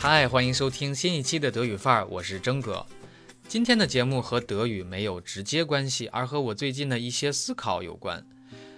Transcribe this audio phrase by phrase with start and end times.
[0.00, 2.86] 嗨，欢迎收听新一期的德语范儿，我是征哥。
[3.48, 8.24] 今天的节目和德语没有直接关系，而和我最近的一些思考有关。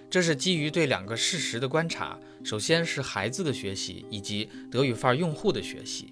[0.09, 6.11] 这是基于对两个事实的观察，首先是孩子的学习，以及德语范儿用户的学习。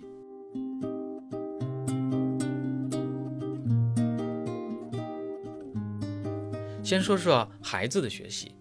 [6.83, 8.51] 先说说孩子的学习。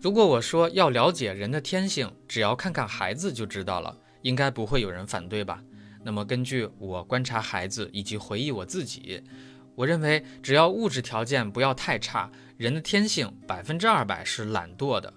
[0.00, 5.62] 如果我说要了解人的天性，只要看看孩子就知道了，应该不会有人反对吧？
[6.04, 9.22] 那么根据我观察孩子以及回忆我自己，
[9.74, 15.12] 我认为只要物质条件不要太差，人的天性百分之二百是懒惰的。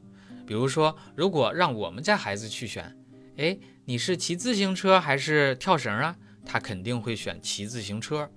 [0.45, 2.95] 比如说，如果让我们家孩子去选，
[3.37, 6.15] 哎，你是骑自行车还是跳绳啊？
[6.45, 8.29] 他肯定会选骑自行车。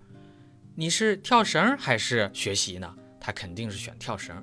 [0.77, 2.95] 你是跳绳还是学习呢？
[3.19, 4.37] 他肯定是选跳绳。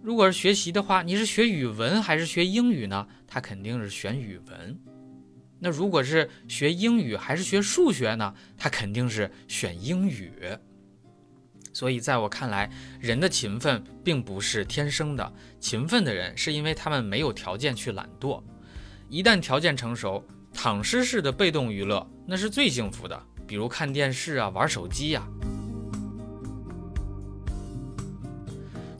[0.00, 3.06] 如果是学习的话，你是学语文还是学英语呢？
[3.26, 4.78] 他肯定是选语文。
[5.64, 8.34] 那如果是学英语还是学数学呢？
[8.58, 10.30] 他肯定是选英语。
[11.72, 18.42] 所以在我看来，人的勤奋并不是天生的，勤奋的人是因为他们没有条件去懒惰。
[19.08, 25.26] 一旦条件成熟，躺尸式的被动娱乐那是最幸福的，比如看电视啊、玩手机呀。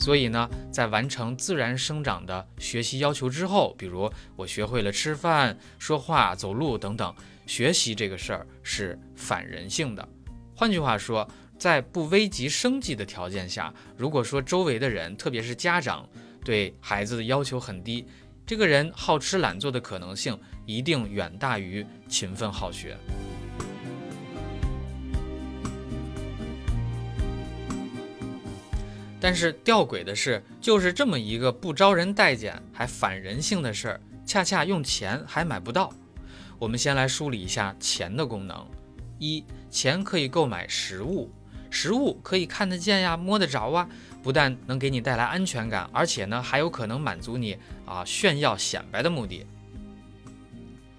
[0.05, 7.15] 所以呢，在完成自然生长的学习要求之后，比如我学会了吃饭、说话、走路等等，
[7.47, 10.07] 学习这个事儿是反人性的。
[10.55, 11.27] 换句话说，
[11.59, 16.07] 在不危及生计的条件下，如果说周围的人，特别是家长，
[16.45, 18.07] 对孩子的要求很低，
[18.45, 22.95] 这个人好吃懒做的可能性一定远大于勤奋好学。
[29.25, 35.91] 但是吊诡的是，就是这么一个不招人待见还反人性的事儿，恰恰用钱还买不到。
[36.59, 38.67] 我们先来梳理一下钱的功能：
[39.19, 41.31] 一，钱可以购买实物，
[41.71, 43.89] 实物可以看得见呀、摸得着啊，
[44.23, 47.57] 不但能给你带来安全感，而且呢还有可能满足你
[47.87, 49.47] 啊炫耀显摆的目的。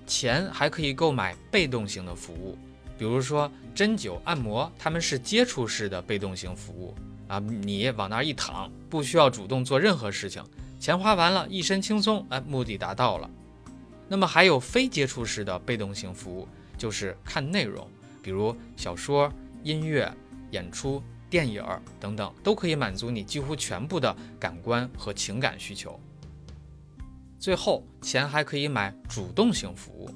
[0.08, 2.58] 钱还可以购买被动型的服务，
[2.98, 6.96] 比如说针灸、按摩，它们是接触式的被动型服务。
[7.28, 10.44] 啊，你往那儿一躺，不需要主动做任何事情，
[10.80, 13.30] 钱花完了，一身轻松，哎，目的达到了。
[14.08, 16.48] 那么还有非接触式的被动型服务，
[16.78, 17.88] 就是看内容，
[18.22, 19.32] 比如小说、
[19.64, 20.12] 音乐、
[20.52, 21.64] 演出、电影
[22.00, 26.00] 等等，都可以满足你几乎全部的感官和情感需求。
[27.40, 30.10] 最后，钱还可以买主动性服务，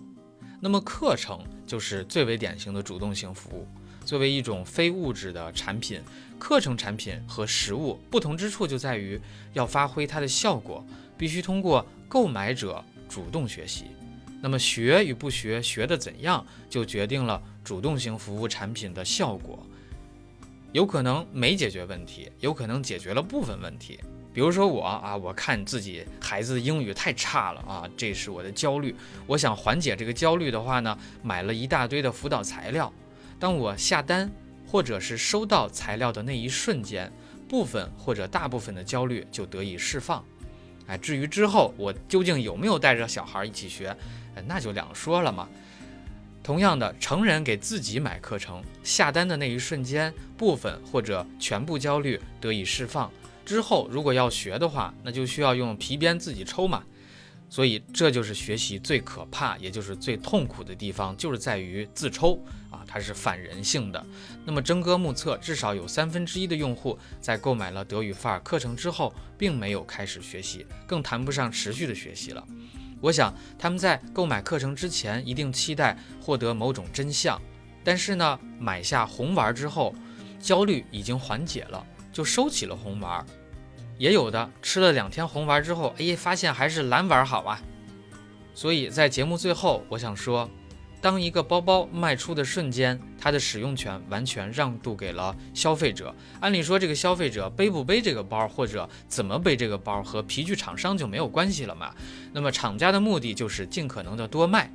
[0.61, 3.67] 那么课程就是最为典型的主动性服务。
[4.09, 6.01] 作为一种非物质的产品，
[6.39, 9.21] 课程产品和实物不同之处就在于，
[9.53, 10.83] 要发挥它的效果，
[11.15, 13.85] 必须通过购买者主动学习。
[14.41, 19.59] 那么学与不学，学的怎样，就决定了主动型服务产品的效果。
[20.71, 23.99] 有可能没解决问题，有可能解决了部分问题。
[24.33, 28.95] 比如说我啊，我看自己孩子英语太差了啊，这是我的焦虑。
[29.27, 32.91] 我想缓解这个焦虑的话呢，买了一大堆的辅导材料。
[33.39, 34.29] 当我下单
[34.67, 37.11] 或者是收到材料的那一瞬间，
[37.47, 40.23] 部分或者大部分的焦虑就得以释放。
[40.87, 43.95] 哎，至于之后我究竟有没有带着小孩一起学，
[44.45, 45.47] 那就两说了嘛。
[46.41, 53.11] 同样的，成人给自己买课程，下单的那一瞬间，部分或者全部焦虑得以释放。
[53.45, 56.83] 之后如果要学的话，那就需要用皮鞭自己抽嘛。
[57.49, 62.39] 所以这就是学习最可怕，也就是最痛苦的地方，就是在于自抽
[62.69, 64.05] 啊，它是反人性的。
[64.45, 72.47] 那么征哥目测，至少有三分之一的用户在购买了德语范儿课程之后，并没有开始学习，更谈不上持续的学习了。
[73.01, 77.41] 我想他们在购买课程之前，一定期待获得某种真相，
[77.83, 79.95] 但是呢，买下红丸之后，
[80.39, 81.83] 焦虑已经缓解了，
[82.13, 83.25] 就收起了红丸。
[83.99, 87.61] 也有的吃了两天红丸之后，哎，发现还是蓝丸好啊。
[88.55, 90.49] 所以在节目最后，我想说，
[91.01, 96.15] 当一个包包卖出的瞬间，它的使用权完全让渡给了消费者。
[96.39, 101.93] 按理说，这个消费者背不背这个包，或者怎么背这个包，和皮具厂商就没有关系了嘛？
[102.31, 104.71] 那么厂家的目的就是尽可能的多卖。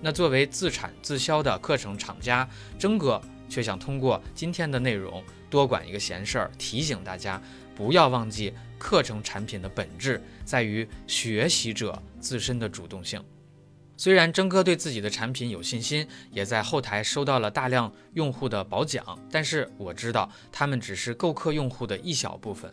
[0.00, 2.48] 那作为自产自销的课程厂家，
[2.78, 3.20] 征哥
[3.56, 7.40] 却想通过今天的内容多管一个闲事儿，提醒大家。
[7.74, 13.18] 不要忘记，课程产品的本质在于学习者自身的主动性。
[13.96, 22.70] 虽然征哥对自己的产品有信心，也在后台收到了大量用户的褒奖，但是我知道他们只是购课用户的一小部分。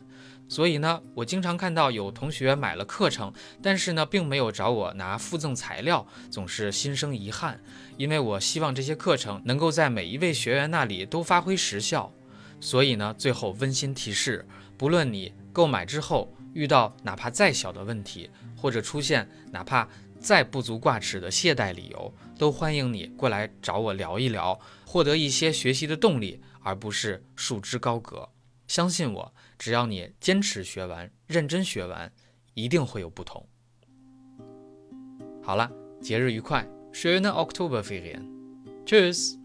[0.48, 7.60] 所以呢，我经常看到有同学买了课程，但是呢，并没有找我拿附赠材料，总是心生遗憾。
[7.98, 12.12] 因为我希望这些课程能够在每一位学员那里都发挥实效。
[12.60, 14.48] 所以呢，最后温馨提示：
[14.78, 19.88] 不论你购买之后遇到哪怕再小的问题，或者出现哪怕
[20.20, 28.30] 再不足挂齿的懈怠理由，都欢迎你过来找我聊一聊，获得一些学习的动力，而不是束之高阁。
[28.68, 32.12] 相信我，只要你坚持学完、认真学完，
[32.54, 33.48] 一定会有不同。
[35.42, 35.72] 好了，
[36.02, 39.43] 节日愉快，schöne Oktoberferien，Tschüss。